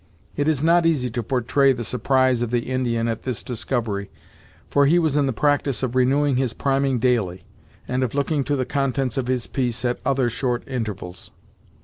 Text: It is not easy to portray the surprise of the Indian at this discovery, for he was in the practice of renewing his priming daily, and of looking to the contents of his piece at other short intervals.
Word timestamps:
It 0.35 0.47
is 0.47 0.63
not 0.63 0.87
easy 0.87 1.11
to 1.11 1.21
portray 1.21 1.73
the 1.73 1.83
surprise 1.83 2.41
of 2.41 2.49
the 2.49 2.71
Indian 2.71 3.07
at 3.07 3.21
this 3.21 3.43
discovery, 3.43 4.09
for 4.67 4.87
he 4.87 4.97
was 4.97 5.15
in 5.15 5.27
the 5.27 5.31
practice 5.31 5.83
of 5.83 5.93
renewing 5.95 6.37
his 6.37 6.53
priming 6.53 6.97
daily, 6.97 7.43
and 7.87 8.01
of 8.01 8.15
looking 8.15 8.43
to 8.45 8.55
the 8.55 8.65
contents 8.65 9.15
of 9.15 9.27
his 9.27 9.45
piece 9.45 9.85
at 9.85 9.99
other 10.03 10.27
short 10.27 10.63
intervals. 10.67 11.29